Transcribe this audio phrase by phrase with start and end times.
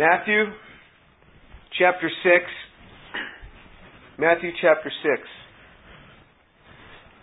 [0.00, 0.44] Matthew
[1.78, 2.44] chapter 6.
[4.18, 4.90] Matthew chapter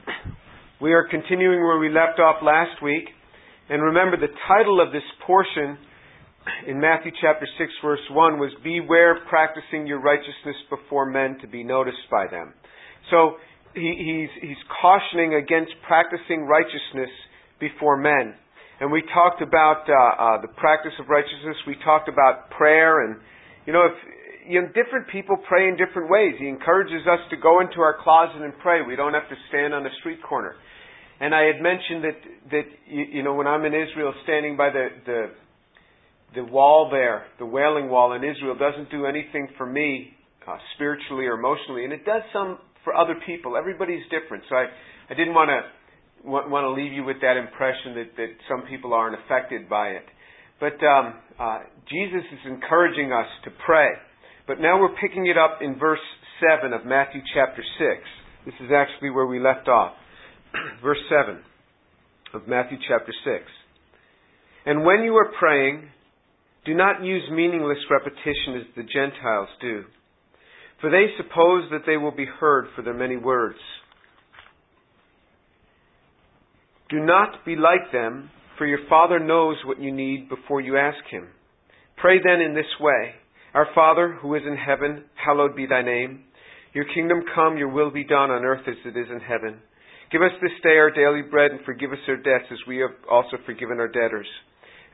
[0.06, 0.14] 6.
[0.80, 3.06] We are continuing where we left off last week.
[3.68, 5.80] And remember, the title of this portion
[6.68, 11.64] in Matthew chapter 6, verse 1 was Beware practicing your righteousness before men to be
[11.64, 12.54] noticed by them.
[13.10, 13.38] So
[13.74, 17.10] he, he's, he's cautioning against practicing righteousness
[17.60, 18.36] before men.
[18.80, 21.58] And we talked about uh, uh, the practice of righteousness.
[21.66, 23.18] We talked about prayer, and
[23.66, 23.98] you know, if
[24.48, 26.36] you know, different people pray in different ways.
[26.40, 28.82] He encourages us to go into our closet and pray.
[28.82, 30.56] We don't have to stand on a street corner.
[31.20, 32.20] And I had mentioned that
[32.52, 35.22] that you, you know, when I'm in Israel, standing by the the
[36.36, 40.14] the wall there, the Wailing Wall in Israel, doesn't do anything for me
[40.48, 43.58] uh, spiritually or emotionally, and it does some for other people.
[43.58, 44.68] Everybody's different, so I
[45.10, 45.62] I didn't want to
[46.24, 49.90] want, want to leave you with that impression that, that some people aren't affected by
[49.90, 50.06] it.
[50.60, 53.90] But um, uh, Jesus is encouraging us to pray.
[54.48, 56.00] But now we're picking it up in verse
[56.60, 58.02] 7 of Matthew chapter 6.
[58.46, 59.94] This is actually where we left off.
[60.82, 61.42] verse 7
[62.34, 63.46] of Matthew chapter 6.
[64.66, 65.90] And when you are praying,
[66.66, 69.84] do not use meaningless repetition as the Gentiles do,
[70.82, 73.58] for they suppose that they will be heard for their many words.
[76.90, 80.98] Do not be like them, for your Father knows what you need before you ask
[81.12, 81.28] Him.
[81.98, 83.12] Pray then in this way
[83.54, 86.24] Our Father, who is in heaven, hallowed be thy name.
[86.74, 89.58] Your kingdom come, your will be done on earth as it is in heaven.
[90.12, 92.96] Give us this day our daily bread, and forgive us our debts as we have
[93.10, 94.28] also forgiven our debtors.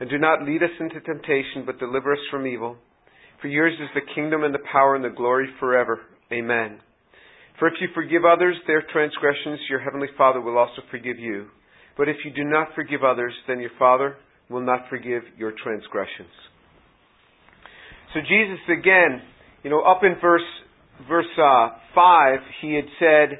[0.00, 2.76] And do not lead us into temptation, but deliver us from evil.
[3.40, 6.00] For yours is the kingdom and the power and the glory forever.
[6.32, 6.80] Amen.
[7.58, 11.46] For if you forgive others their transgressions, your heavenly Father will also forgive you.
[11.96, 14.16] But if you do not forgive others, then your Father
[14.50, 16.30] will not forgive your transgressions.
[18.12, 19.22] So Jesus again,
[19.62, 20.42] you know, up in verse
[21.08, 23.38] verse uh, five, he had said,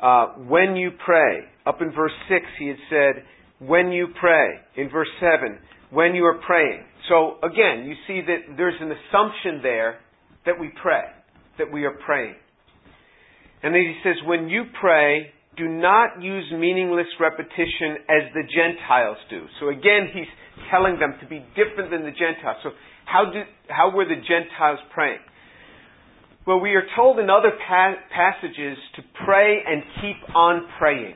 [0.00, 3.24] uh, "When you pray." Up in verse six, he had said,
[3.58, 5.58] "When you pray." In verse seven,
[5.90, 9.98] "When you are praying." So again, you see that there's an assumption there
[10.46, 11.04] that we pray,
[11.58, 12.36] that we are praying.
[13.62, 19.18] And then he says, "When you pray, do not use meaningless repetition as the Gentiles
[19.30, 19.46] do.
[19.60, 20.30] So again, he's
[20.70, 22.56] telling them to be different than the Gentiles.
[22.62, 22.70] So
[23.04, 25.20] how, do, how were the Gentiles praying?
[26.46, 31.14] Well, we are told in other pa- passages to pray and keep on praying,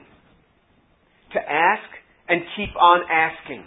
[1.35, 1.89] to ask
[2.29, 3.65] and keep on asking.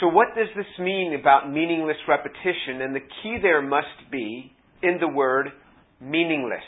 [0.00, 2.80] So, what does this mean about meaningless repetition?
[2.80, 4.52] And the key there must be
[4.82, 5.48] in the word
[6.00, 6.62] meaningless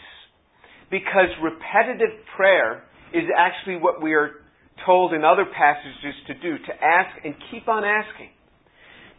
[0.92, 2.84] because repetitive prayer
[3.16, 4.44] is actually what we are
[4.84, 8.28] told in other passages to do, to ask and keep on asking.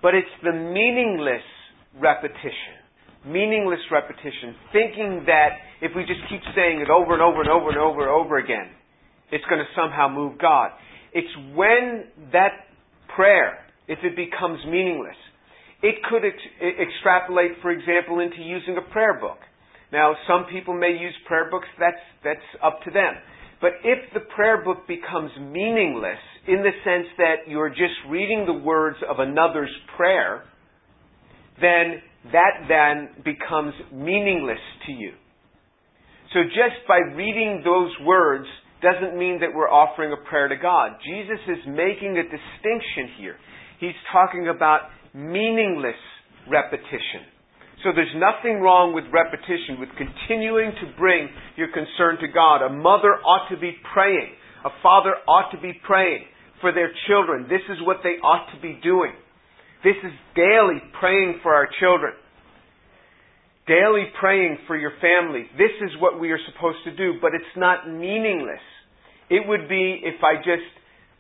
[0.02, 1.42] But it's the meaningless
[1.98, 2.78] repetition,
[3.26, 7.70] meaningless repetition, thinking that if we just keep saying it over and over and over
[7.70, 8.70] and over and over again,
[9.32, 10.70] it's going to somehow move God.
[11.12, 12.70] It's when that
[13.16, 13.58] prayer,
[13.88, 15.18] if it becomes meaningless,
[15.82, 19.40] it could ex- extrapolate, for example, into using a prayer book.
[19.94, 23.14] Now, some people may use prayer books, that's, that's up to them.
[23.62, 26.18] But if the prayer book becomes meaningless
[26.48, 30.44] in the sense that you're just reading the words of another's prayer,
[31.62, 32.02] then
[32.34, 35.12] that then becomes meaningless to you.
[36.34, 38.48] So just by reading those words
[38.82, 40.94] doesn't mean that we're offering a prayer to God.
[41.06, 43.36] Jesus is making a distinction here.
[43.80, 46.02] He's talking about meaningless
[46.50, 47.30] repetition.
[47.84, 51.28] So there's nothing wrong with repetition, with continuing to bring
[51.60, 52.64] your concern to God.
[52.64, 54.32] A mother ought to be praying.
[54.64, 56.24] A father ought to be praying
[56.62, 57.44] for their children.
[57.52, 59.12] This is what they ought to be doing.
[59.84, 62.14] This is daily praying for our children.
[63.68, 65.44] Daily praying for your family.
[65.60, 68.64] This is what we are supposed to do, but it's not meaningless.
[69.30, 70.68] It would be if I just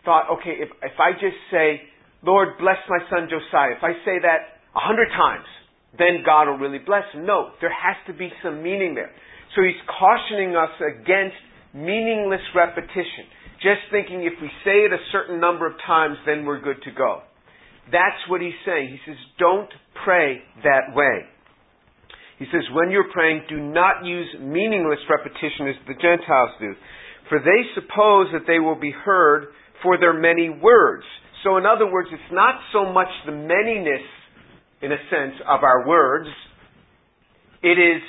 [0.05, 1.81] thought, okay, if, if I just say,
[2.23, 5.47] Lord, bless my son Josiah, if I say that a hundred times,
[5.97, 7.25] then God will really bless him.
[7.25, 9.11] No, there has to be some meaning there.
[9.55, 11.37] So he's cautioning us against
[11.73, 13.29] meaningless repetition.
[13.61, 16.91] Just thinking if we say it a certain number of times, then we're good to
[16.91, 17.21] go.
[17.91, 18.89] That's what he's saying.
[18.89, 19.69] He says, don't
[20.03, 21.29] pray that way.
[22.39, 26.73] He says, when you're praying, do not use meaningless repetition as the Gentiles do,
[27.29, 29.47] for they suppose that they will be heard
[29.81, 31.05] for their many words.
[31.43, 34.03] So, in other words, it's not so much the manyness
[34.83, 36.27] in a sense, of our words.
[37.63, 38.01] It is,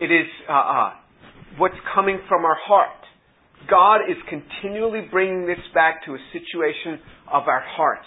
[0.00, 0.90] it is uh, uh,
[1.58, 2.98] what's coming from our heart.
[3.70, 6.98] God is continually bringing this back to a situation
[7.32, 8.06] of our hearts.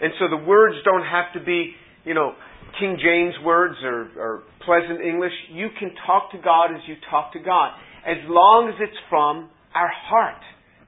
[0.00, 1.72] And so the words don't have to be,
[2.04, 2.34] you know,
[2.78, 7.32] King James words or, or pleasant English, you can talk to God as you talk
[7.32, 7.72] to God,
[8.06, 10.42] as long as it's from our heart.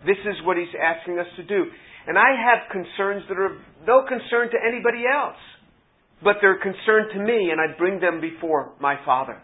[0.07, 1.65] This is what He's asking us to do.
[2.07, 5.41] And I have concerns that are no concern to anybody else,
[6.23, 9.41] but they're concerned to me, and I bring them before my Father.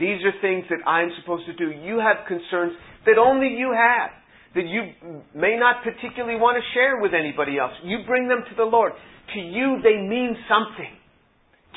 [0.00, 1.70] These are things that I'm supposed to do.
[1.70, 2.72] You have concerns
[3.06, 4.10] that only you have,
[4.54, 4.90] that you
[5.34, 7.72] may not particularly want to share with anybody else.
[7.84, 8.92] You bring them to the Lord.
[9.34, 10.90] To you, they mean something.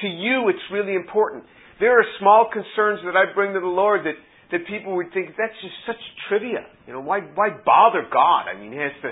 [0.02, 1.44] To you, it's really important.
[1.80, 4.18] There are small concerns that I bring to the Lord that,
[4.52, 6.66] that people would think that's just such trivia.
[6.88, 8.50] You know, why why bother God?
[8.50, 9.10] I mean, he has to,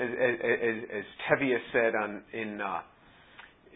[0.00, 2.80] as as, as Tevye said on in uh,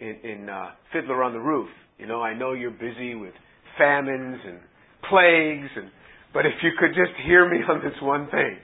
[0.00, 1.68] in, in uh, Fiddler on the Roof.
[1.98, 3.34] You know, I know you're busy with
[3.78, 4.58] famines and
[5.08, 5.90] plagues, and
[6.32, 8.56] but if you could just hear me on this one thing,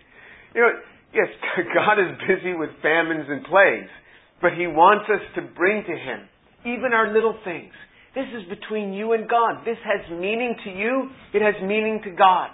[0.55, 0.73] you know,
[1.12, 1.29] yes,
[1.75, 3.93] God is busy with famines and plagues,
[4.41, 6.29] but He wants us to bring to Him
[6.65, 7.73] even our little things.
[8.15, 9.62] This is between you and God.
[9.65, 11.11] This has meaning to you.
[11.35, 12.49] It has meaning to God.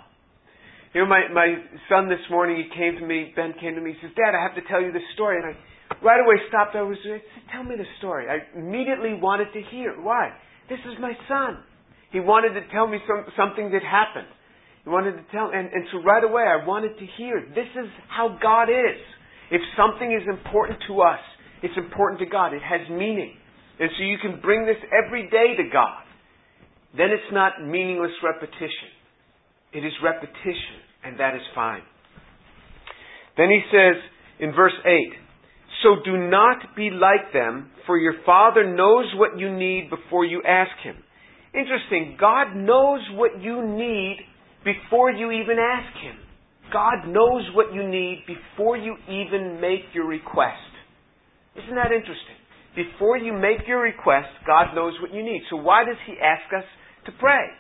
[0.93, 1.55] You know, my, my
[1.89, 4.43] son this morning, he came to me, Ben came to me, he says, Dad, I
[4.43, 5.41] have to tell you this story.
[5.41, 5.59] And I
[6.01, 6.77] right away stopped.
[6.77, 6.97] I was,
[7.53, 8.27] tell me the story.
[8.29, 10.01] I immediately wanted to hear.
[10.01, 10.31] Why?
[10.69, 11.59] This is my son.
[12.13, 14.29] He wanted to tell me some, something that happened.
[14.85, 17.45] He wanted to tell, and, and so right away I wanted to hear.
[17.55, 19.01] This is how God is.
[19.51, 21.21] If something is important to us,
[21.63, 22.53] it's important to God.
[22.53, 23.37] It has meaning.
[23.79, 26.03] And so you can bring this every day to God.
[26.97, 28.93] Then it's not meaningless repetition.
[29.73, 31.83] It is repetition, and that is fine.
[33.37, 33.97] Then he says
[34.41, 34.91] in verse 8,
[35.83, 40.43] So do not be like them, for your Father knows what you need before you
[40.47, 40.97] ask Him.
[41.55, 42.17] Interesting.
[42.21, 44.19] God knows what you need
[44.65, 46.17] before you even ask Him.
[46.73, 50.57] God knows what you need before you even make your request.
[51.57, 52.41] Isn't that interesting?
[52.75, 55.43] Before you make your request, God knows what you need.
[55.51, 56.65] So why does He ask us
[57.05, 57.53] to pray?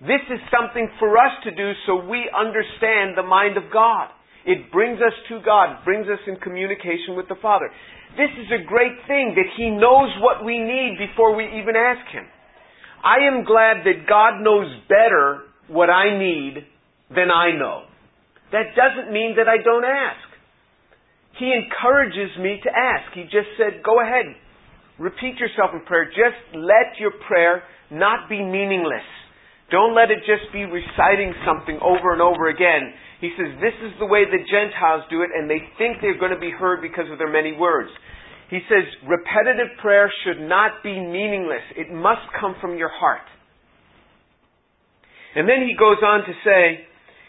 [0.00, 4.10] This is something for us to do so we understand the mind of God.
[4.46, 7.68] It brings us to God, brings us in communication with the Father.
[8.16, 12.06] This is a great thing that He knows what we need before we even ask
[12.14, 12.24] Him.
[13.02, 16.64] I am glad that God knows better what I need
[17.10, 17.82] than I know.
[18.52, 20.26] That doesn't mean that I don't ask.
[21.38, 23.12] He encourages me to ask.
[23.14, 24.26] He just said, go ahead,
[24.98, 26.06] repeat yourself in prayer.
[26.06, 29.04] Just let your prayer not be meaningless.
[29.70, 32.94] Don't let it just be reciting something over and over again.
[33.20, 36.34] He says, this is the way the Gentiles do it, and they think they're going
[36.34, 37.90] to be heard because of their many words.
[38.50, 41.66] He says repetitive prayer should not be meaningless.
[41.74, 43.26] It must come from your heart.
[45.34, 46.86] And then he goes on to say,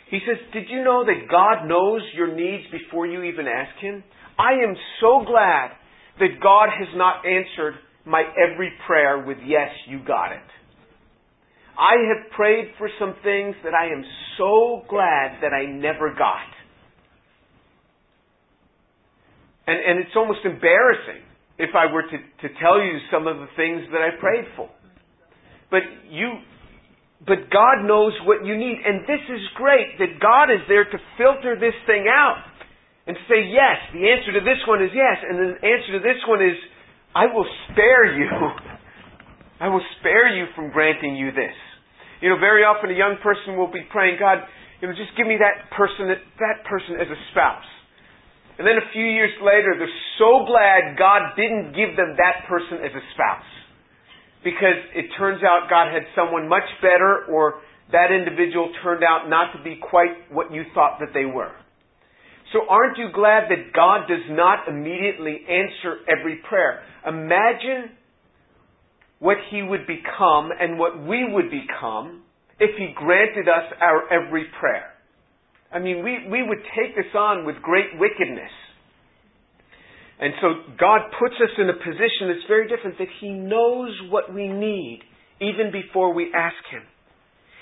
[0.10, 4.04] he says, Did you know that God knows your needs before you even ask Him?
[4.40, 5.72] I am so glad
[6.20, 7.76] that God has not answered
[8.06, 10.48] my every prayer with, Yes, you got it.
[11.78, 14.04] I have prayed for some things that I am
[14.38, 16.50] so glad that I never got.
[19.68, 21.22] And, and it's almost embarrassing
[21.60, 24.70] if I were to, to tell you some of the things that I prayed for.
[25.70, 26.40] But you,
[27.22, 28.82] but God knows what you need.
[28.82, 32.42] And this is great that God is there to filter this thing out
[33.06, 35.18] and say, yes, the answer to this one is yes.
[35.22, 36.58] And the answer to this one is,
[37.14, 38.30] I will spare you.
[39.60, 41.67] I will spare you from granting you this.
[42.22, 44.42] You know, very often a young person will be praying, God,
[44.82, 47.70] you know, just give me that person, that that person as a spouse.
[48.58, 52.82] And then a few years later, they're so glad God didn't give them that person
[52.82, 53.52] as a spouse.
[54.44, 59.54] Because it turns out God had someone much better, or that individual turned out not
[59.54, 61.54] to be quite what you thought that they were.
[62.54, 66.82] So aren't you glad that God does not immediately answer every prayer?
[67.06, 67.94] Imagine
[69.20, 72.24] what He would become and what we would become
[72.60, 74.94] if He granted us our every prayer.
[75.72, 78.52] I mean, we, we would take this on with great wickedness.
[80.20, 80.48] And so
[80.80, 85.02] God puts us in a position that's very different, that He knows what we need
[85.40, 86.82] even before we ask Him.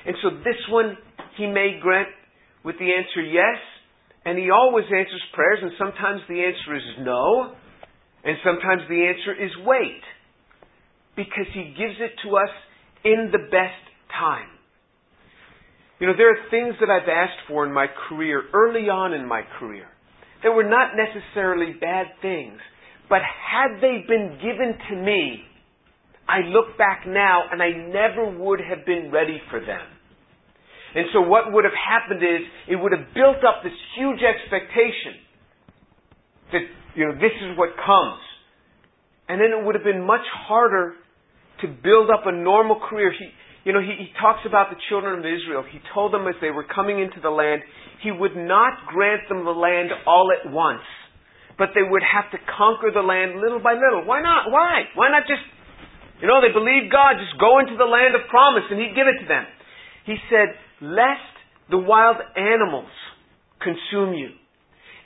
[0.06, 0.98] And so this one
[1.38, 2.10] He may grant
[2.64, 3.60] with the answer yes,
[4.24, 7.54] and He always answers prayers, and sometimes the answer is no,
[8.24, 10.02] and sometimes the answer is wait,
[11.16, 12.50] because He gives it to us
[13.04, 14.50] in the best time.
[16.00, 19.26] You know, there are things that I've asked for in my career, early on in
[19.28, 19.88] my career,
[20.44, 22.60] that were not necessarily bad things,
[23.10, 25.44] but had they been given to me,
[26.28, 29.86] I look back now and I never would have been ready for them.
[30.96, 35.20] And so what would have happened is it would have built up this huge expectation
[36.52, 36.62] that,
[36.96, 38.20] you know, this is what comes.
[39.28, 40.96] And then it would have been much harder
[41.62, 43.12] to build up a normal career.
[43.12, 43.30] He,
[43.64, 45.64] you know, he, he talks about the children of Israel.
[45.66, 47.62] He told them as they were coming into the land,
[48.04, 50.86] he would not grant them the land all at once,
[51.58, 54.06] but they would have to conquer the land little by little.
[54.06, 54.52] Why not?
[54.52, 54.86] Why?
[54.94, 55.42] Why not just,
[56.22, 59.08] you know, they believed God, just go into the land of promise and he'd give
[59.08, 59.46] it to them.
[60.06, 61.34] He said, lest
[61.72, 62.92] the wild animals
[63.58, 64.30] consume you.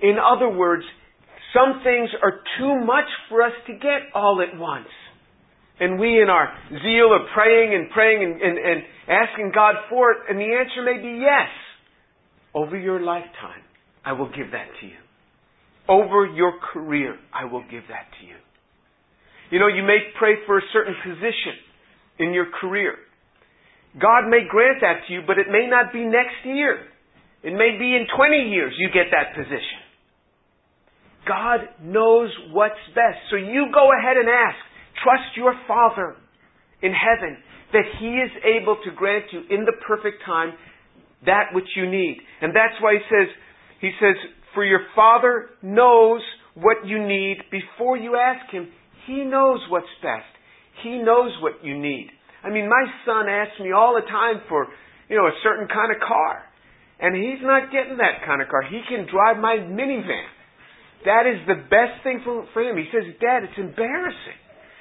[0.02, 0.84] In other words,
[1.56, 4.92] some things are too much for us to get all at once.
[5.80, 10.12] And we, in our zeal, are praying and praying and, and, and asking God for
[10.12, 11.50] it, and the answer may be yes.
[12.54, 13.64] Over your lifetime,
[14.04, 15.00] I will give that to you.
[15.88, 18.36] Over your career, I will give that to you.
[19.52, 21.56] You know, you may pray for a certain position
[22.20, 22.96] in your career.
[24.00, 26.86] God may grant that to you, but it may not be next year.
[27.42, 29.82] It may be in 20 years you get that position.
[31.28, 33.18] God knows what's best.
[33.32, 34.58] So you go ahead and ask.
[35.04, 36.16] Trust your Father
[36.82, 37.38] in heaven
[37.74, 40.54] that He is able to grant you in the perfect time
[41.26, 42.18] that which you need.
[42.42, 43.28] And that's why He says,
[43.82, 44.16] He says,
[44.54, 46.22] for your Father knows
[46.56, 48.70] what you need before you ask Him.
[49.06, 50.30] He knows what's best.
[50.84, 52.10] He knows what you need.
[52.44, 54.68] I mean, my son asks me all the time for,
[55.10, 56.44] you know, a certain kind of car.
[57.00, 58.64] And he's not getting that kind of car.
[58.64, 60.28] He can drive my minivan.
[61.06, 62.76] That is the best thing for, for him.
[62.76, 64.40] He says, Dad, it's embarrassing.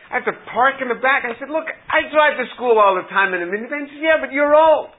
[0.09, 1.29] I have to park in the back.
[1.29, 3.89] I said, look, I drive to school all the time in a minivan.
[3.89, 4.93] He said, yeah, but you're old.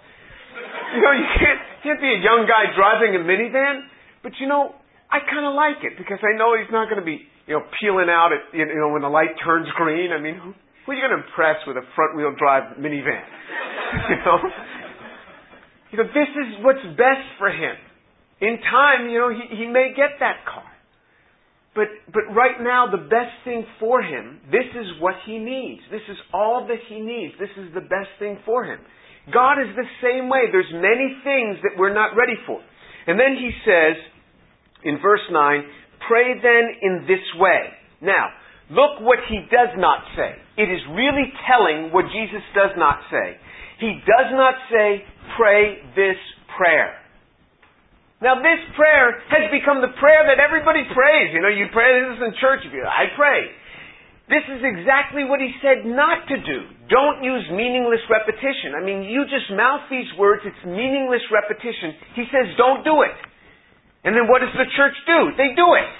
[0.89, 3.85] You know, you can't, can't be a young guy driving a minivan.
[4.25, 4.73] But you know,
[5.09, 7.63] I kind of like it because I know he's not going to be, you know,
[7.77, 10.11] peeling out at, you know, when the light turns green.
[10.11, 10.53] I mean, who,
[10.85, 13.21] who are you going to impress with a front wheel drive minivan?
[14.09, 14.37] you know?
[15.93, 17.77] You know, this is what's best for him.
[18.41, 20.65] In time, you know, he, he may get that car.
[21.79, 25.79] But, but right now, the best thing for him, this is what he needs.
[25.87, 27.39] This is all that he needs.
[27.39, 28.83] This is the best thing for him.
[29.31, 30.51] God is the same way.
[30.51, 32.59] There's many things that we're not ready for.
[33.07, 33.95] And then he says,
[34.83, 35.63] in verse 9,
[36.03, 37.71] pray then in this way.
[38.01, 38.27] Now,
[38.67, 40.35] look what he does not say.
[40.59, 43.39] It is really telling what Jesus does not say.
[43.79, 44.99] He does not say,
[45.39, 46.19] pray this
[46.59, 46.99] prayer.
[48.19, 51.31] Now this prayer has become the prayer that everybody prays.
[51.31, 52.67] You know, you pray this in church.
[52.67, 53.47] I pray.
[54.29, 56.59] This is exactly what he said not to do.
[56.91, 58.77] Don't use meaningless repetition.
[58.77, 61.97] I mean, you just mouth these words, it's meaningless repetition.
[62.13, 63.17] He says don't do it.
[64.03, 65.33] And then what does the church do?
[65.33, 65.91] They do it.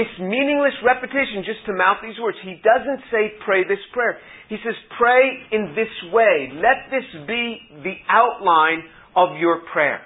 [0.00, 2.38] It's meaningless repetition just to mouth these words.
[2.42, 4.18] He doesn't say pray this prayer.
[4.48, 5.22] He says pray
[5.52, 6.50] in this way.
[6.56, 10.00] Let this be the outline of your prayer.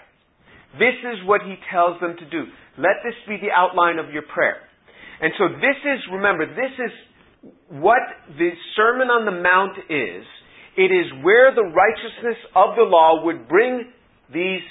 [0.78, 2.44] This is what he tells them to do.
[2.78, 4.58] Let this be the outline of your prayer.
[5.20, 6.92] And so this is, remember, this is
[7.70, 8.02] what
[8.36, 10.26] the Sermon on the Mount is.
[10.76, 13.92] It is where the righteousness of the law would bring
[14.32, 14.66] these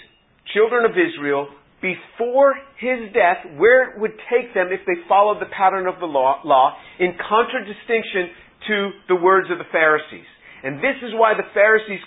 [0.51, 1.48] children of Israel
[1.79, 6.07] before his death, where it would take them if they followed the pattern of the
[6.07, 8.31] law, law in contradistinction
[8.67, 8.75] to
[9.07, 10.27] the words of the Pharisees.
[10.63, 12.00] And this is why the Pharisees,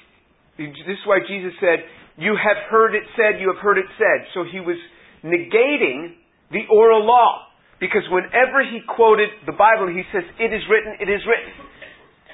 [0.57, 1.85] this is why Jesus said,
[2.17, 4.29] you have heard it said, you have heard it said.
[4.33, 4.77] So he was
[5.25, 6.17] negating
[6.51, 7.49] the oral law.
[7.77, 11.53] Because whenever he quoted the Bible, he says, it is written, it is written.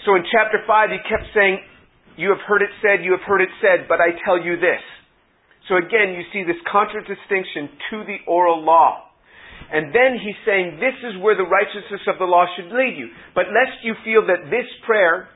[0.06, 1.58] So in chapter 5, he kept saying,
[2.14, 4.82] you have heard it said, you have heard it said, but I tell you this.
[5.66, 9.10] So again, you see this contradistinction to the oral law.
[9.72, 13.10] And then he's saying, this is where the righteousness of the law should lead you.
[13.34, 15.26] But lest you feel that this prayer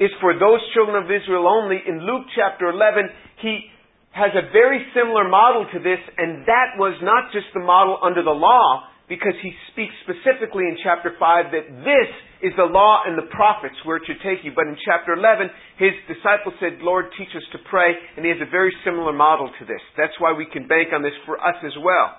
[0.00, 3.10] is for those children of Israel only, in Luke chapter 11,
[3.42, 3.70] he
[4.14, 8.22] has a very similar model to this, and that was not just the model under
[8.22, 13.18] the law, because he speaks specifically in chapter 5 that this is the law and
[13.18, 14.54] the prophets where it should take you.
[14.54, 18.40] But in chapter 11, his disciples said, Lord, teach us to pray, and he has
[18.40, 19.82] a very similar model to this.
[19.98, 22.16] That's why we can bank on this for us as well.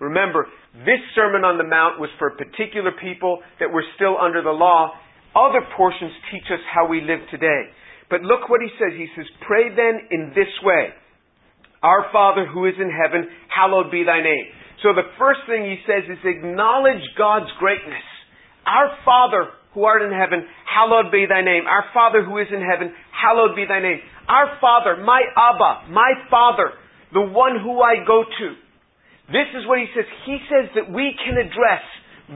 [0.00, 0.48] Remember,
[0.88, 4.96] this Sermon on the Mount was for particular people that were still under the law.
[5.36, 7.68] Other portions teach us how we live today.
[8.08, 8.96] But look what he says.
[8.96, 10.96] He says, Pray then in this way.
[11.82, 14.46] Our Father who is in heaven, hallowed be thy name.
[14.82, 18.02] So the first thing he says is acknowledge God's greatness.
[18.66, 21.66] Our Father who art in heaven, hallowed be thy name.
[21.66, 24.00] Our Father who is in heaven, hallowed be thy name.
[24.28, 26.74] Our Father, my Abba, my Father,
[27.12, 28.46] the one who I go to.
[29.28, 30.08] This is what he says.
[30.26, 31.84] He says that we can address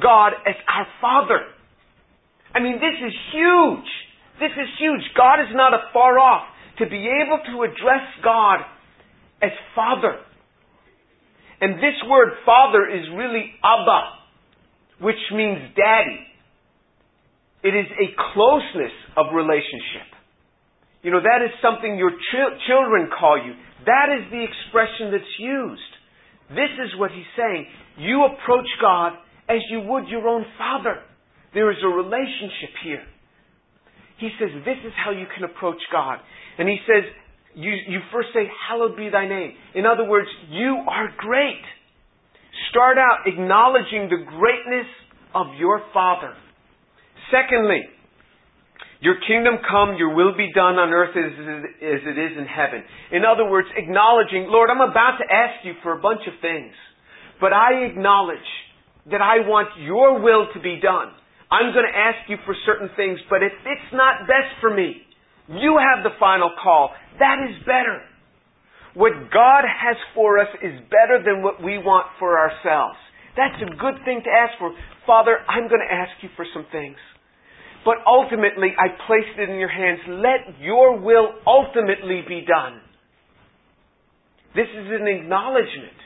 [0.01, 1.41] God as our Father.
[2.55, 3.91] I mean, this is huge.
[4.41, 5.03] This is huge.
[5.17, 6.49] God is not afar off.
[6.79, 8.65] To be able to address God
[9.43, 10.17] as Father.
[11.61, 16.27] And this word Father is really Abba, which means Daddy.
[17.63, 20.11] It is a closeness of relationship.
[21.03, 23.55] You know, that is something your ch- children call you.
[23.87, 25.93] That is the expression that's used.
[26.51, 27.67] This is what he's saying.
[27.99, 29.19] You approach God
[29.49, 31.03] as you would your own father.
[31.55, 33.03] There is a relationship here.
[34.19, 36.19] He says, this is how you can approach God.
[36.59, 37.05] And he says,
[37.55, 39.53] you, you first say, hallowed be thy name.
[39.75, 41.63] In other words, you are great.
[42.71, 44.89] Start out acknowledging the greatness
[45.35, 46.35] of your Father.
[47.31, 47.83] Secondly,
[49.01, 52.85] your kingdom come, your will be done on earth as, as it is in heaven.
[53.11, 56.73] In other words, acknowledging, Lord, I'm about to ask you for a bunch of things,
[57.41, 58.39] but I acknowledge
[59.11, 61.11] that I want your will to be done.
[61.51, 65.03] I'm going to ask you for certain things, but if it's not best for me,
[65.61, 66.91] you have the final call.
[67.19, 68.01] That is better.
[68.95, 72.99] What God has for us is better than what we want for ourselves.
[73.37, 74.73] That's a good thing to ask for.
[75.07, 76.97] Father, I'm going to ask you for some things.
[77.85, 80.01] But ultimately, I placed it in your hands.
[80.07, 82.81] Let your will ultimately be done.
[84.55, 85.97] This is an acknowledgement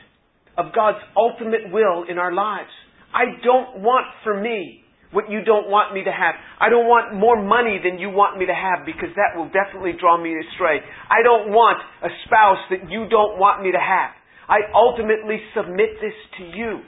[0.57, 2.71] of God's ultimate will in our lives.
[3.13, 6.35] I don't want for me what you don't want me to have.
[6.59, 9.95] I don't want more money than you want me to have because that will definitely
[9.95, 10.83] draw me astray.
[11.07, 14.11] I don't want a spouse that you don't want me to have.
[14.47, 16.83] I ultimately submit this to you,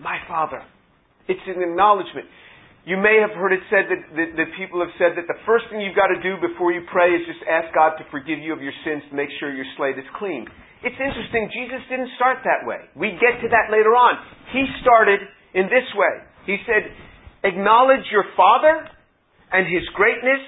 [0.00, 0.64] my Father.
[1.28, 2.28] It's an acknowledgement.
[2.86, 5.82] You may have heard it said that, that, people have said that the first thing
[5.82, 8.62] you've got to do before you pray is just ask God to forgive you of
[8.62, 10.46] your sins to make sure your slate is clean.
[10.86, 12.86] It's interesting, Jesus didn't start that way.
[12.94, 14.22] We get to that later on.
[14.54, 15.18] He started
[15.58, 16.14] in this way.
[16.46, 16.86] He said,
[17.46, 18.90] acknowledge your Father
[19.52, 20.42] and His greatness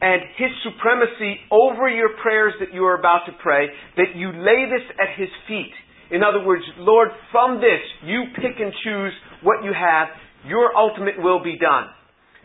[0.00, 4.64] and His supremacy over your prayers that you are about to pray, that you lay
[4.72, 5.72] this at His feet.
[6.10, 9.12] In other words, Lord, from this, you pick and choose
[9.42, 10.08] what you have
[10.44, 11.88] your ultimate will be done.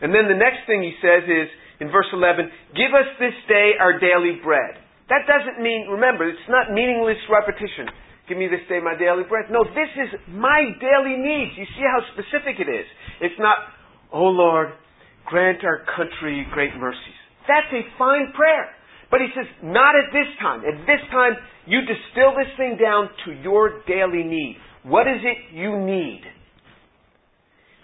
[0.00, 1.48] And then the next thing he says is,
[1.80, 4.80] in verse 11, give us this day our daily bread.
[5.12, 7.88] That doesn't mean, remember, it's not meaningless repetition.
[8.30, 9.50] Give me this day my daily bread.
[9.50, 11.58] No, this is my daily needs.
[11.58, 12.86] You see how specific it is.
[13.18, 13.58] It's not,
[14.14, 14.70] oh Lord,
[15.26, 17.18] grant our country great mercies.
[17.50, 18.70] That's a fine prayer.
[19.10, 20.62] But he says, not at this time.
[20.62, 21.34] At this time,
[21.66, 24.62] you distill this thing down to your daily need.
[24.86, 26.22] What is it you need?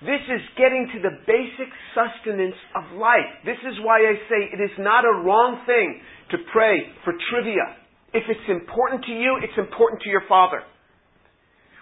[0.06, 3.42] This is getting to the basic sustenance of life.
[3.42, 7.82] This is why I say it is not a wrong thing to pray for trivia.
[8.14, 10.62] If it's important to you, it's important to your Father.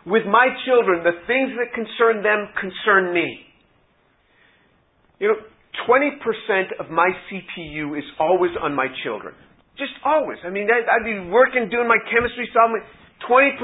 [0.07, 3.41] With my children, the things that concern them concern me.
[5.19, 5.41] You know,
[5.89, 9.35] 20% of my CPU is always on my children.
[9.79, 10.39] Just always.
[10.45, 12.83] I mean, I'd be working, doing my chemistry problem.
[13.29, 13.59] 20%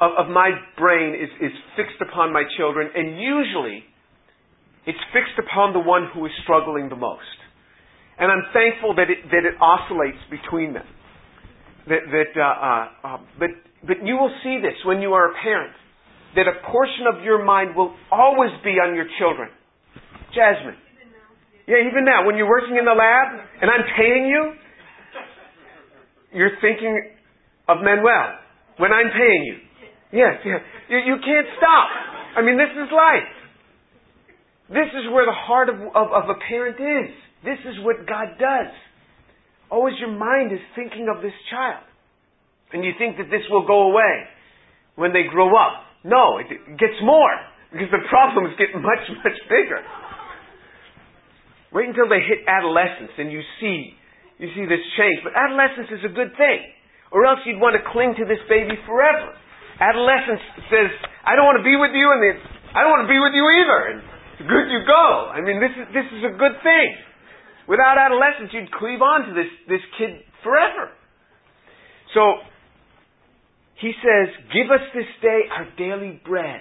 [0.00, 3.84] of, of my brain is, is fixed upon my children, and usually
[4.86, 7.38] it's fixed upon the one who is struggling the most.
[8.18, 10.86] And I'm thankful that it, that it oscillates between them.
[11.88, 13.50] That, that, uh, uh, uh, but,
[13.86, 15.74] but you will see this when you are a parent,
[16.34, 19.50] that a portion of your mind will always be on your children.
[20.32, 20.80] Jasmine.
[21.68, 24.52] Yeah, even now, when you're working in the lab and I'm paying you,
[26.32, 27.12] you're thinking
[27.68, 28.40] of Manuel
[28.76, 29.56] when I'm paying you.
[30.12, 30.60] Yes, yes.
[30.88, 31.88] You, you can't stop.
[32.36, 33.30] I mean, this is life.
[34.68, 37.14] This is where the heart of, of, of a parent is.
[37.44, 38.72] This is what God does.
[39.74, 41.82] Always your mind is thinking of this child.
[42.70, 44.14] And you think that this will go away
[44.94, 45.82] when they grow up.
[46.06, 46.46] No, it,
[46.78, 47.34] gets more
[47.74, 49.82] because the problems get much, much bigger.
[51.74, 53.98] Wait until they hit adolescence and you see,
[54.38, 55.26] you see this change.
[55.26, 56.60] But adolescence is a good thing.
[57.10, 59.34] Or else you'd want to cling to this baby forever.
[59.82, 60.90] Adolescence says,
[61.26, 62.22] I don't want to be with you, and
[62.74, 63.80] I don't want to be with you either.
[63.90, 63.98] And
[64.46, 65.34] good you go.
[65.34, 67.13] I mean, this is, this is a good thing.
[67.68, 70.92] Without adolescence, you'd cleave on to this, this kid forever.
[72.12, 72.44] So,
[73.80, 76.60] he says, Give us this day our daily bread.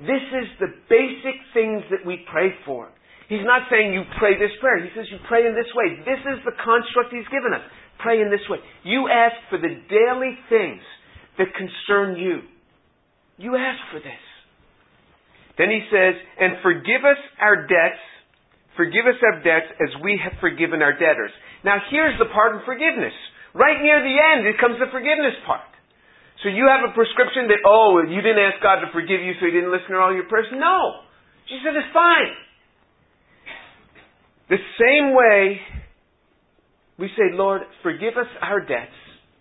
[0.00, 2.88] This is the basic things that we pray for.
[3.28, 4.80] He's not saying you pray this prayer.
[4.80, 6.00] He says you pray in this way.
[6.00, 7.60] This is the construct he's given us.
[8.00, 8.58] Pray in this way.
[8.84, 10.80] You ask for the daily things
[11.36, 12.40] that concern you.
[13.36, 14.24] You ask for this.
[15.58, 18.00] Then he says, and forgive us our debts,
[18.78, 21.34] forgive us our debts as we have forgiven our debtors.
[21.66, 23.12] Now here's the part of forgiveness.
[23.52, 25.66] Right near the end, it comes the forgiveness part.
[26.46, 29.50] So you have a prescription that, oh, you didn't ask God to forgive you, so
[29.50, 30.46] he didn't listen to all your prayers.
[30.54, 31.02] No.
[31.50, 32.30] She said, it's fine.
[34.46, 35.58] The same way
[36.94, 38.94] we say, Lord, forgive us our debts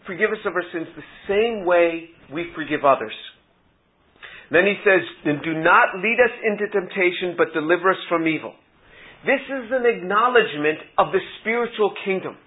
[0.08, 3.14] forgive us of our sins the same way we forgive others.
[4.50, 8.56] Then he says, and do not lead us into temptation, but deliver us from evil.
[9.26, 12.38] This is an acknowledgement of the spiritual kingdom.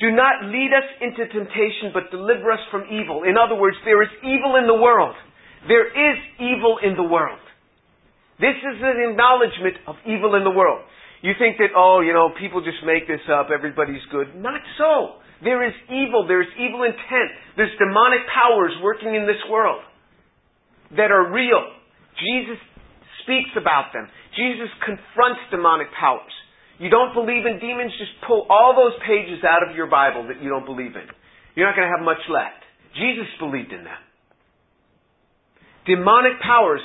[0.00, 3.24] Do not lead us into temptation, but deliver us from evil.
[3.24, 5.16] In other words, there is evil in the world.
[5.68, 7.40] There is evil in the world.
[8.38, 10.84] This is an acknowledgement of evil in the world.
[11.24, 14.36] You think that, oh, you know, people just make this up, everybody's good.
[14.36, 15.24] Not so.
[15.42, 19.80] There is evil, there is evil intent, there's demonic powers working in this world
[20.96, 21.60] that are real.
[22.20, 22.60] Jesus
[23.26, 24.06] speaks about them.
[24.38, 26.32] Jesus confronts demonic powers.
[26.78, 30.38] You don't believe in demons, just pull all those pages out of your Bible that
[30.38, 31.08] you don't believe in.
[31.58, 32.62] You're not going to have much left.
[32.94, 34.00] Jesus believed in them.
[35.88, 36.84] Demonic powers,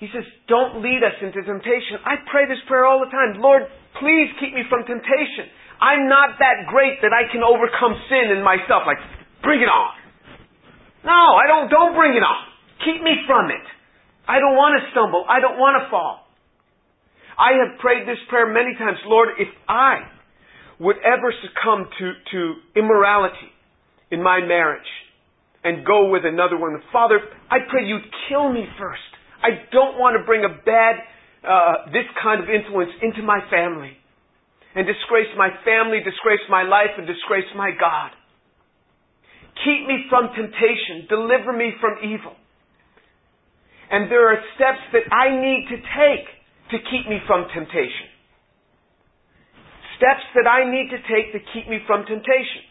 [0.00, 2.00] he says, don't lead us into temptation.
[2.02, 3.36] I pray this prayer all the time.
[3.38, 3.68] Lord,
[4.00, 5.52] please keep me from temptation.
[5.80, 8.88] I'm not that great that I can overcome sin in myself.
[8.88, 9.00] Like,
[9.44, 9.92] bring it on.
[11.04, 12.40] No, I don't, don't bring it on.
[12.84, 13.64] Keep me from it.
[14.30, 15.26] I don't want to stumble.
[15.26, 16.22] I don't want to fall.
[17.34, 19.02] I have prayed this prayer many times.
[19.02, 20.06] Lord, if I
[20.78, 22.38] would ever succumb to, to
[22.78, 23.50] immorality
[24.14, 24.86] in my marriage
[25.66, 27.18] and go with another woman, Father,
[27.50, 29.10] I pray you'd kill me first.
[29.42, 30.94] I don't want to bring a bad,
[31.42, 33.98] uh, this kind of influence into my family
[34.78, 38.14] and disgrace my family, disgrace my life, and disgrace my God.
[39.66, 41.10] Keep me from temptation.
[41.10, 42.38] Deliver me from evil.
[43.90, 46.26] And there are steps that I need to take
[46.70, 48.06] to keep me from temptation.
[49.98, 52.62] Steps that I need to take to keep me from temptation.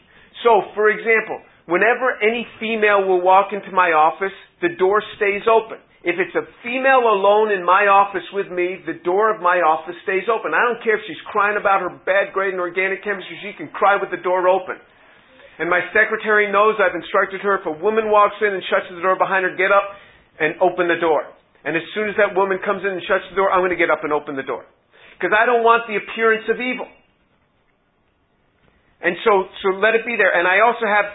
[0.41, 5.83] So, for example, whenever any female will walk into my office, the door stays open.
[5.99, 9.99] If it's a female alone in my office with me, the door of my office
[10.07, 10.55] stays open.
[10.55, 13.67] I don't care if she's crying about her bad grade in organic chemistry, she can
[13.75, 14.79] cry with the door open.
[15.59, 19.03] And my secretary knows I've instructed her if a woman walks in and shuts the
[19.03, 19.91] door behind her, get up
[20.39, 21.27] and open the door.
[21.63, 23.79] And as soon as that woman comes in and shuts the door, I'm going to
[23.79, 24.63] get up and open the door.
[25.19, 26.87] Because I don't want the appearance of evil.
[29.03, 30.31] And so, so let it be there.
[30.31, 31.07] And I also have,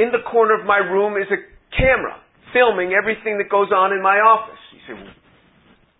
[0.00, 1.40] in the corner of my room is a
[1.76, 2.16] camera
[2.56, 4.60] filming everything that goes on in my office.
[4.72, 4.94] You say,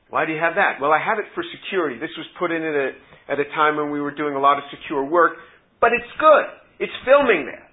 [0.09, 0.81] why do you have that?
[0.81, 2.00] Well, I have it for security.
[2.00, 2.88] This was put in at a,
[3.29, 5.37] at a time when we were doing a lot of secure work.
[5.81, 6.46] But it's good.
[6.81, 7.68] It's filming there.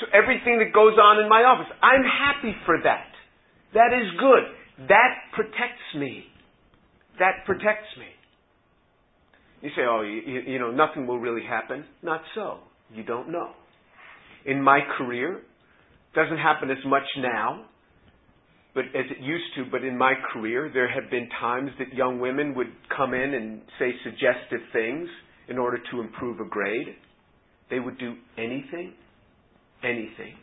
[0.00, 1.68] So everything that goes on in my office.
[1.82, 3.13] I'm happy for that.
[3.74, 4.88] That is good.
[4.88, 6.24] That protects me.
[7.18, 8.06] That protects me.
[9.62, 11.84] You say, oh, you, you know, nothing will really happen.
[12.02, 12.58] Not so.
[12.92, 13.50] You don't know.
[14.46, 15.40] In my career,
[16.14, 17.64] doesn't happen as much now,
[18.74, 22.20] but as it used to, but in my career, there have been times that young
[22.20, 25.08] women would come in and say suggestive things
[25.48, 26.88] in order to improve a grade.
[27.70, 28.92] They would do anything,
[29.82, 30.34] anything,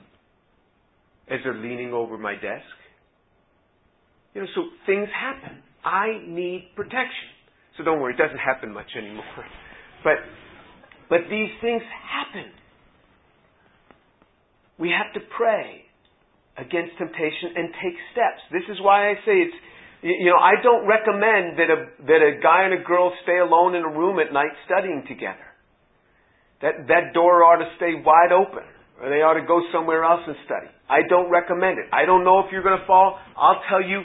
[1.29, 2.65] as they're leaning over my desk.
[4.33, 5.59] You know, so things happen.
[5.83, 7.29] I need protection.
[7.77, 9.25] So don't worry, it doesn't happen much anymore.
[10.03, 10.17] But,
[11.11, 12.49] but these things happen.
[14.79, 15.85] We have to pray
[16.57, 18.41] against temptation and take steps.
[18.49, 19.57] This is why I say it's,
[20.01, 21.77] you know, I don't recommend that a,
[22.09, 25.45] that a guy and a girl stay alone in a room at night studying together.
[26.65, 28.65] That, that door ought to stay wide open.
[29.01, 30.69] Or they ought to go somewhere else and study.
[30.85, 31.89] I don't recommend it.
[31.89, 33.17] I don't know if you're going to fall.
[33.33, 34.01] I'll tell you,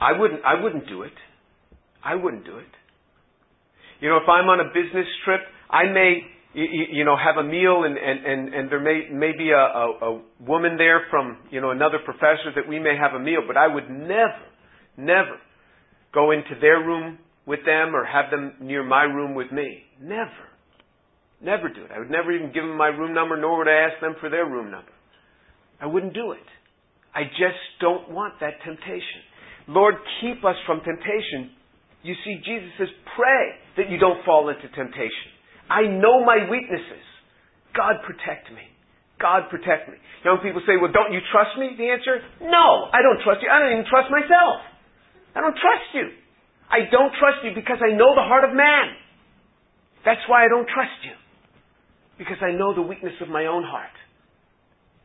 [0.00, 1.12] I wouldn't, I wouldn't do it.
[2.04, 2.68] I wouldn't do it.
[4.00, 6.22] You know, if I'm on a business trip, I may,
[6.54, 10.14] you, know, have a meal and, and, and, and there may, may be a, a,
[10.14, 13.56] a woman there from, you know, another professor that we may have a meal, but
[13.56, 14.42] I would never,
[14.96, 15.36] never
[16.14, 19.82] go into their room with them or have them near my room with me.
[20.00, 20.46] Never.
[21.40, 21.90] Never do it.
[21.94, 24.28] I would never even give them my room number, nor would I ask them for
[24.28, 24.90] their room number.
[25.80, 26.46] I wouldn't do it.
[27.14, 29.22] I just don't want that temptation.
[29.68, 31.52] Lord, keep us from temptation.
[32.02, 33.44] You see, Jesus says, pray
[33.76, 35.28] that you don't fall into temptation.
[35.68, 37.04] I know my weaknesses.
[37.76, 38.64] God protect me.
[39.20, 40.00] God protect me.
[40.24, 41.74] Young people say, well, don't you trust me?
[41.76, 43.50] The answer, no, I don't trust you.
[43.50, 44.64] I don't even trust myself.
[45.36, 46.06] I don't trust you.
[46.70, 48.96] I don't trust you because I know the heart of man.
[50.04, 51.16] That's why I don't trust you.
[52.16, 53.94] Because I know the weakness of my own heart.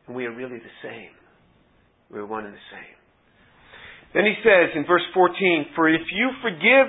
[0.06, 1.12] And we are really the same.
[2.10, 2.96] We're one and the same.
[4.14, 6.86] Then he says in verse 14, For if you forgive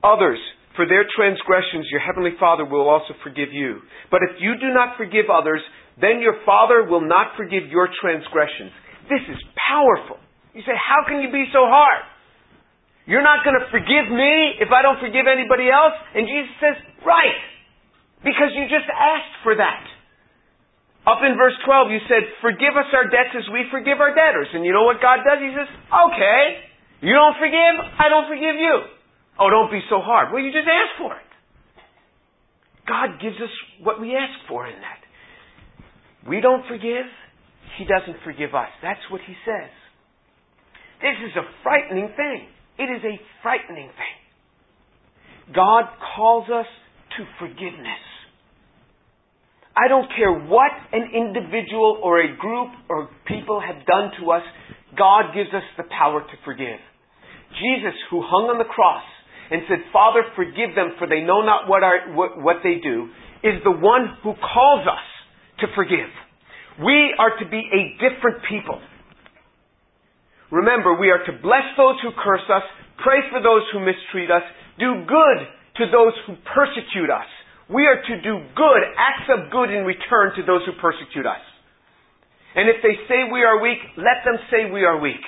[0.00, 0.40] others
[0.74, 3.84] for their transgressions, your heavenly Father will also forgive you.
[4.10, 5.60] But if you do not forgive others,
[6.00, 8.72] then your Father will not forgive your transgressions.
[9.12, 10.16] This is powerful.
[10.56, 12.08] You say, How can you be so hard?
[13.04, 15.94] You're not going to forgive me if I don't forgive anybody else?
[16.16, 17.40] And Jesus says, Right.
[18.24, 19.84] Because you just asked for that.
[21.06, 24.50] Up in verse 12, you said, Forgive us our debts as we forgive our debtors.
[24.50, 25.38] And you know what God does?
[25.38, 26.42] He says, Okay,
[27.06, 28.90] you don't forgive, I don't forgive you.
[29.38, 30.34] Oh, don't be so hard.
[30.34, 31.30] Well, you just ask for it.
[32.90, 35.00] God gives us what we ask for in that.
[36.26, 37.06] We don't forgive,
[37.78, 38.70] He doesn't forgive us.
[38.82, 39.70] That's what He says.
[40.98, 42.50] This is a frightening thing.
[42.78, 44.16] It is a frightening thing.
[45.54, 45.84] God
[46.16, 46.66] calls us
[47.18, 48.02] to forgiveness.
[49.76, 54.42] I don't care what an individual or a group or people have done to us,
[54.96, 56.80] God gives us the power to forgive.
[57.60, 59.04] Jesus, who hung on the cross
[59.52, 63.12] and said, Father, forgive them for they know not what, are, what, what they do,
[63.44, 65.06] is the one who calls us
[65.60, 66.08] to forgive.
[66.80, 68.80] We are to be a different people.
[70.50, 72.64] Remember, we are to bless those who curse us,
[73.04, 74.44] pray for those who mistreat us,
[74.78, 75.38] do good
[75.76, 77.28] to those who persecute us.
[77.66, 81.42] We are to do good, acts of good in return to those who persecute us.
[82.54, 85.20] And if they say we are weak, let them say we are weak.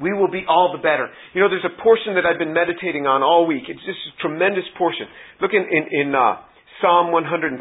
[0.00, 1.12] We will be all the better.
[1.36, 3.68] You know, there's a portion that I've been meditating on all week.
[3.68, 5.06] It's just a tremendous portion.
[5.44, 6.40] Look in, in, in uh,
[6.80, 7.60] Psalm 130.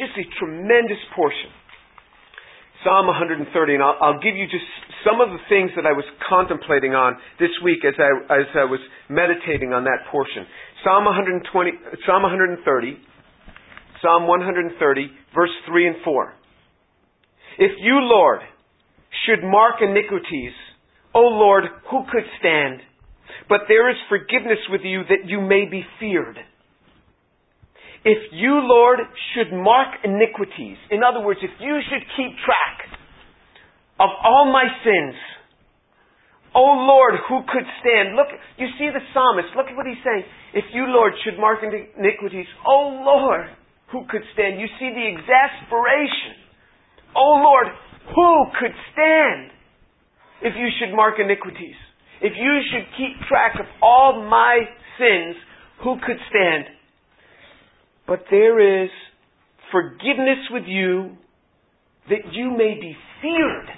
[0.00, 1.52] Just a tremendous portion.
[2.84, 4.64] Psalm 130, and I'll, I'll, give you just
[5.02, 8.62] some of the things that I was contemplating on this week as I, as I
[8.62, 8.78] was
[9.08, 10.46] meditating on that portion.
[10.84, 11.70] Psalm 120,
[12.06, 12.96] Psalm 130,
[14.02, 16.32] Psalm 130, verse 3 and 4.
[17.58, 18.40] If you, Lord,
[19.24, 20.52] should mark iniquities,
[21.14, 22.80] O Lord, who could stand?
[23.48, 26.36] But there is forgiveness with you that you may be feared.
[28.04, 29.00] If you, Lord,
[29.34, 33.00] should mark iniquities, in other words, if you should keep track
[33.98, 35.14] of all my sins,
[36.56, 38.16] O Lord, who could stand?
[38.16, 40.24] Look, you see the psalmist, look at what he's saying.
[40.56, 43.52] If you, Lord, should mark iniquities, O Lord,
[43.92, 44.58] who could stand?
[44.58, 46.40] You see the exasperation.
[47.14, 47.68] O Lord,
[48.16, 49.52] who could stand
[50.40, 51.76] if you should mark iniquities?
[52.22, 54.60] If you should keep track of all my
[54.98, 55.36] sins,
[55.84, 56.72] who could stand?
[58.08, 58.90] But there is
[59.70, 61.16] forgiveness with you
[62.08, 63.68] that you may be feared.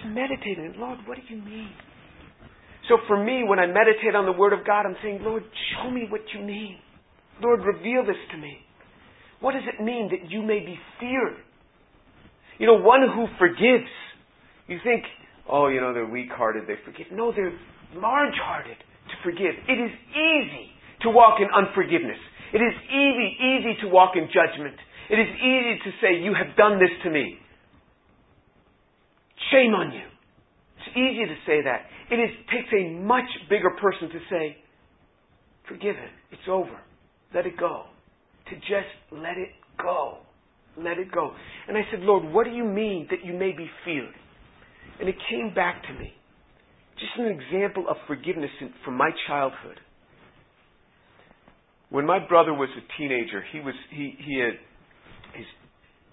[0.00, 1.70] Just meditating, Lord, what do you mean?
[2.88, 5.42] So for me, when I meditate on the Word of God, I'm saying, Lord,
[5.74, 6.78] show me what you mean.
[7.42, 8.58] Lord, reveal this to me.
[9.40, 11.36] What does it mean that you may be feared?
[12.58, 13.88] You know, one who forgives.
[14.68, 15.04] You think,
[15.48, 17.06] oh, you know, they're weak hearted, they forgive.
[17.12, 17.56] No, they're
[17.94, 19.56] large hearted to forgive.
[19.68, 20.70] It is easy
[21.02, 22.20] to walk in unforgiveness.
[22.52, 24.76] It is easy, easy to walk in judgment.
[25.08, 27.38] It is easy to say, You have done this to me.
[29.50, 30.06] Shame on you.
[30.78, 31.86] It's easy to say that.
[32.10, 34.56] It is, takes a much bigger person to say,
[35.68, 36.10] Forgive him.
[36.32, 36.80] It's over.
[37.34, 37.84] Let it go.
[38.48, 40.18] To just let it go.
[40.76, 41.32] Let it go.
[41.68, 44.14] And I said, Lord, what do you mean that you may be feared?
[44.98, 46.12] And it came back to me.
[46.98, 48.50] Just an example of forgiveness
[48.84, 49.78] from my childhood.
[51.88, 54.54] When my brother was a teenager, he was he he had
[55.34, 55.46] he's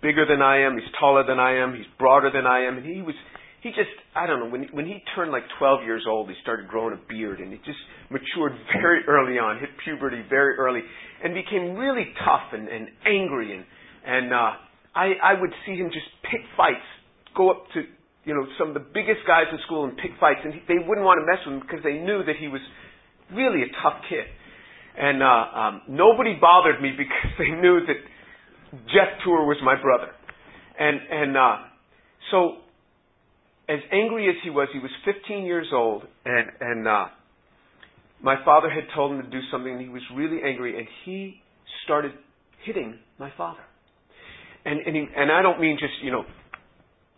[0.01, 2.85] bigger than I am, he's taller than I am, he's broader than I am, and
[2.85, 3.15] he was
[3.61, 6.67] he just I don't know when when he turned like 12 years old, he started
[6.67, 7.79] growing a beard, and he just
[8.09, 10.81] matured very early on, hit puberty very early,
[11.23, 13.65] and became really tough and, and angry, and
[14.05, 14.51] and uh,
[14.95, 16.85] I I would see him just pick fights,
[17.35, 17.81] go up to
[18.25, 20.79] you know some of the biggest guys in school and pick fights, and he, they
[20.79, 22.61] wouldn't want to mess with him because they knew that he was
[23.33, 24.27] really a tough kid.
[24.97, 27.99] And uh, um, nobody bothered me because they knew that
[28.71, 30.11] Jeff Tour was my brother.
[30.79, 31.57] And and uh,
[32.31, 32.57] so,
[33.69, 37.05] as angry as he was, he was 15 years old, and and uh,
[38.21, 41.41] my father had told him to do something, and he was really angry, and he
[41.83, 42.11] started
[42.65, 43.59] hitting my father.
[44.65, 46.25] And and he, and I don't mean just you know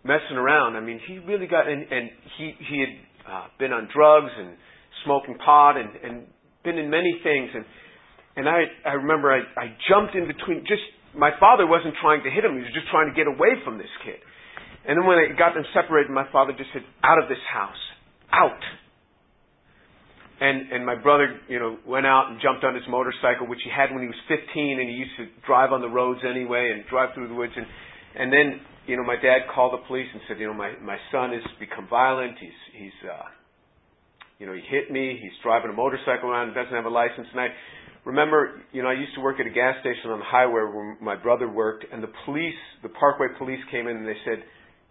[0.03, 0.75] messing around.
[0.75, 4.55] I mean he really got and and he he had uh, been on drugs and
[5.03, 6.27] smoking pot and and
[6.63, 7.65] been in many things, and
[8.37, 10.61] and I I remember I I jumped in between.
[10.61, 10.83] Just
[11.19, 13.77] my father wasn't trying to hit him; he was just trying to get away from
[13.77, 14.23] this kid.
[14.87, 17.83] And then when I got them separated, my father just said, "Out of this house,
[18.31, 18.63] out."
[20.39, 23.69] And and my brother, you know, went out and jumped on his motorcycle, which he
[23.69, 26.87] had when he was 15, and he used to drive on the roads anyway and
[26.87, 27.53] drive through the woods.
[27.55, 27.67] And
[28.15, 30.97] and then you know, my dad called the police and said, you know, my my
[31.11, 32.39] son has become violent.
[32.39, 33.27] He's he's uh,
[34.39, 35.19] you know, he hit me.
[35.21, 37.27] He's driving a motorcycle around doesn't have a license.
[37.31, 37.47] And I
[38.05, 40.97] remember, you know, I used to work at a gas station on the highway where
[41.01, 44.43] my brother worked, and the police, the Parkway police came in and they said,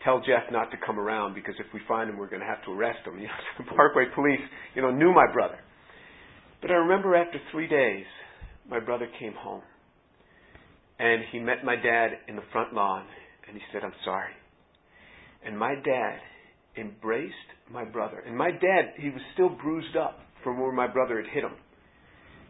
[0.05, 2.64] tell Jeff not to come around because if we find him, we're going to have
[2.64, 3.18] to arrest him.
[3.18, 4.40] You know, so the Parkway police,
[4.75, 5.59] you know, knew my brother.
[6.61, 8.05] But I remember after three days,
[8.68, 9.62] my brother came home.
[10.99, 13.07] And he met my dad in the front lawn,
[13.47, 14.33] and he said, I'm sorry.
[15.47, 16.18] And my dad
[16.77, 17.35] embraced
[17.71, 18.23] my brother.
[18.27, 21.53] And my dad, he was still bruised up from where my brother had hit him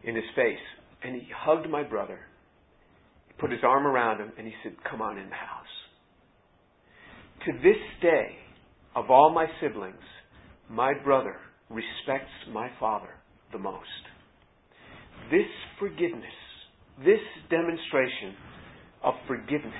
[0.05, 0.59] in his face.
[1.03, 2.19] And he hugged my brother,
[3.39, 5.65] put his arm around him, and he said, Come on in the house.
[7.47, 8.37] To this day,
[8.97, 9.95] of all my siblings,
[10.69, 11.37] my brother
[11.71, 13.11] respects my father
[13.53, 13.87] the most.
[15.31, 15.47] This
[15.79, 16.25] forgiveness,
[17.05, 18.35] this demonstration
[19.05, 19.73] of forgiveness,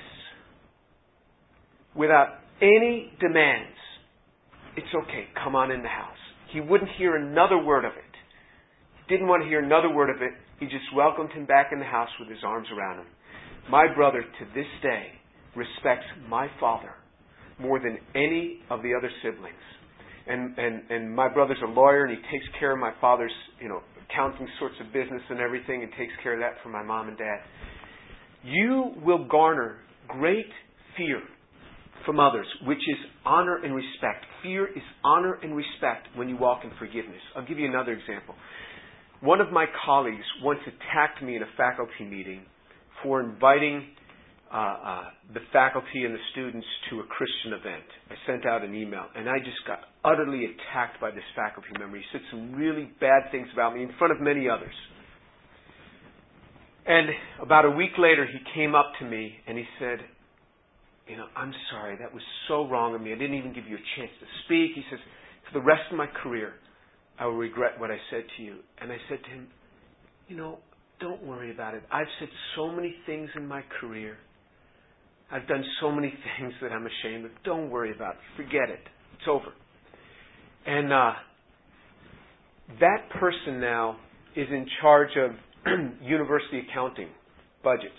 [1.97, 3.77] without any demands,
[4.77, 6.17] it's okay, come on in the house.
[6.53, 8.08] He wouldn't hear another word of it.
[9.09, 10.33] Didn't want to hear another word of it.
[10.61, 13.07] He just welcomed him back in the house with his arms around him.
[13.71, 15.07] My brother, to this day,
[15.55, 16.93] respects my father
[17.59, 19.55] more than any of the other siblings.
[20.27, 23.69] And, and, and my brother's a lawyer and he takes care of my father's, you
[23.69, 27.09] know, accounting sorts of business and everything and takes care of that for my mom
[27.09, 27.39] and dad.
[28.45, 30.47] You will garner great
[30.97, 31.23] fear
[32.05, 34.25] from others, which is honor and respect.
[34.43, 37.21] Fear is honor and respect when you walk in forgiveness.
[37.37, 38.35] I'll give you another example.
[39.21, 42.43] One of my colleagues once attacked me in a faculty meeting
[43.03, 43.85] for inviting
[44.53, 45.05] uh, uh,
[45.35, 47.85] the faculty and the students to a Christian event.
[48.11, 51.97] I sent out an email, and I just got utterly attacked by this faculty member.
[51.97, 54.75] He said some really bad things about me in front of many others.
[56.87, 57.11] And
[57.43, 59.99] about a week later, he came up to me and he said,
[61.07, 63.13] You know, I'm sorry, that was so wrong of me.
[63.13, 64.73] I didn't even give you a chance to speak.
[64.75, 65.01] He says,
[65.53, 66.55] For the rest of my career,
[67.19, 68.57] I will regret what I said to you.
[68.81, 69.49] And I said to him,
[70.29, 70.59] You know,
[71.01, 71.83] don't worry about it.
[71.91, 74.17] I've said so many things in my career.
[75.31, 77.31] I've done so many things that I'm ashamed of.
[77.45, 78.21] Don't worry about it.
[78.37, 78.81] Forget it.
[79.19, 79.53] It's over.
[80.67, 81.13] And uh,
[82.81, 83.97] that person now
[84.37, 85.33] is in charge of
[86.03, 87.09] university accounting
[87.65, 87.93] budgets.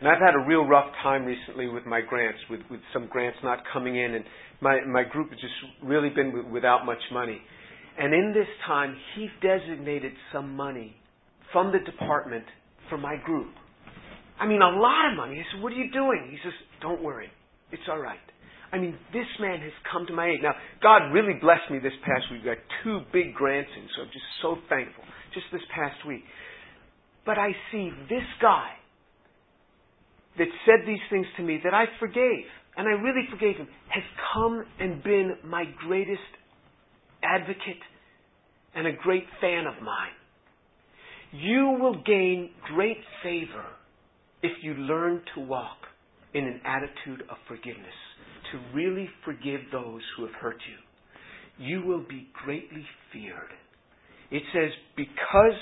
[0.00, 3.38] And I've had a real rough time recently with my grants, with, with some grants
[3.42, 4.24] not coming in, and
[4.60, 7.40] my, my group has just really been without much money.
[7.98, 10.96] And in this time, he designated some money
[11.52, 12.44] from the department
[12.88, 13.52] for my group.
[14.38, 15.38] I mean, a lot of money.
[15.38, 16.28] I said, What are you doing?
[16.30, 16.52] He says,
[16.82, 17.28] Don't worry.
[17.70, 18.18] It's all right.
[18.72, 20.42] I mean, this man has come to my aid.
[20.42, 22.42] Now, God really blessed me this past week.
[22.42, 25.04] We got two big grants in, so I'm just so thankful.
[25.32, 26.24] Just this past week.
[27.24, 28.70] But I see this guy
[30.38, 34.02] that said these things to me that I forgave, and I really forgave him, has
[34.34, 36.26] come and been my greatest
[37.24, 37.82] advocate
[38.74, 40.12] and a great fan of mine.
[41.32, 43.66] You will gain great favor
[44.42, 45.78] if you learn to walk
[46.34, 47.94] in an attitude of forgiveness,
[48.52, 51.64] to really forgive those who have hurt you.
[51.64, 53.50] You will be greatly feared.
[54.30, 55.58] It says, because,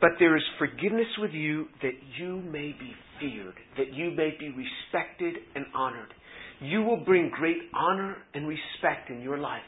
[0.00, 4.48] but there is forgiveness with you that you may be feared, that you may be
[4.48, 6.12] respected and honored.
[6.60, 9.62] You will bring great honor and respect in your life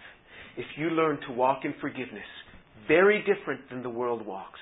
[0.56, 2.24] if you learn to walk in forgiveness.
[2.88, 4.60] Very different than the world walks.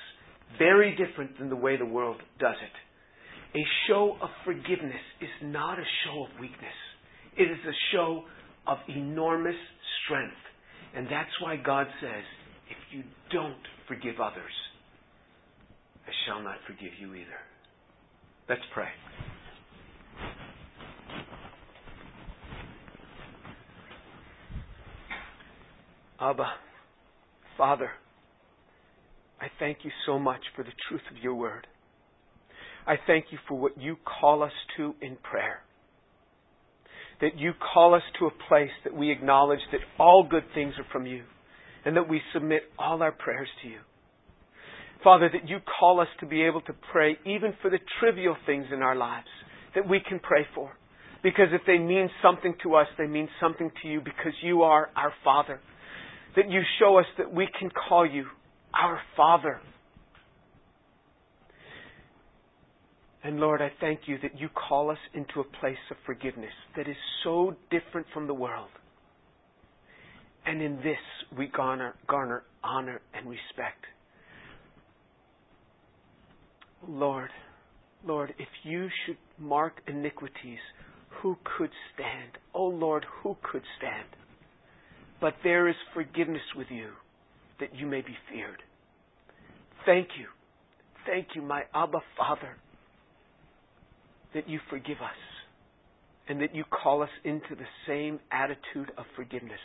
[0.58, 3.58] Very different than the way the world does it.
[3.58, 6.78] A show of forgiveness is not a show of weakness.
[7.36, 8.22] It is a show
[8.66, 9.56] of enormous
[10.04, 10.36] strength.
[10.94, 12.24] And that's why God says,
[12.70, 13.56] if you don't
[13.88, 14.52] forgive others,
[16.06, 17.40] I shall not forgive you either.
[18.48, 18.88] Let's pray.
[26.22, 26.52] Abba,
[27.58, 27.90] Father,
[29.40, 31.66] I thank you so much for the truth of your word.
[32.86, 35.62] I thank you for what you call us to in prayer.
[37.20, 40.86] That you call us to a place that we acknowledge that all good things are
[40.92, 41.24] from you
[41.84, 43.78] and that we submit all our prayers to you.
[45.02, 48.66] Father, that you call us to be able to pray even for the trivial things
[48.72, 49.26] in our lives
[49.74, 50.70] that we can pray for.
[51.24, 54.88] Because if they mean something to us, they mean something to you because you are
[54.94, 55.58] our Father.
[56.36, 58.26] That you show us that we can call you
[58.74, 59.60] our Father.
[63.24, 66.88] And Lord, I thank you that you call us into a place of forgiveness that
[66.88, 68.70] is so different from the world.
[70.44, 70.98] And in this
[71.36, 73.84] we garner, garner honor and respect.
[76.88, 77.30] Lord,
[78.04, 80.58] Lord, if you should mark iniquities,
[81.20, 82.38] who could stand?
[82.54, 84.08] Oh Lord, who could stand?
[85.22, 86.88] But there is forgiveness with you
[87.60, 88.60] that you may be feared.
[89.86, 90.26] Thank you.
[91.06, 92.56] Thank you, my Abba Father,
[94.34, 95.16] that you forgive us
[96.28, 99.60] and that you call us into the same attitude of forgiveness.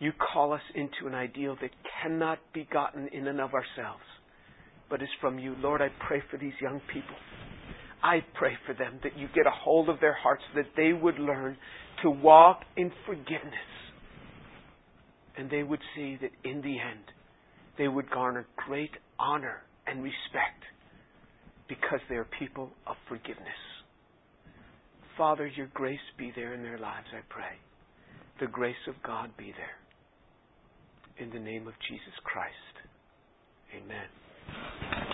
[0.00, 1.70] You call us into an ideal that
[2.02, 4.04] cannot be gotten in and of ourselves,
[4.90, 5.56] but is from you.
[5.60, 7.16] Lord, I pray for these young people.
[8.02, 11.18] I pray for them that you get a hold of their hearts, that they would
[11.18, 11.56] learn
[12.02, 13.77] to walk in forgiveness
[15.38, 17.04] and they would see that in the end,
[17.78, 20.64] they would garner great honor and respect
[21.68, 23.46] because they are people of forgiveness.
[25.16, 27.56] Father, your grace be there in their lives, I pray.
[28.40, 31.24] The grace of God be there.
[31.24, 32.54] In the name of Jesus Christ.
[33.76, 34.98] Amen.